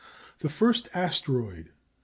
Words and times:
The 0.39 0.49
first 0.49 0.89
asteroid 0.95 1.65
(No. 1.67 1.71